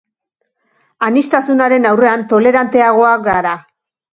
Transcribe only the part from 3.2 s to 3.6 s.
gara.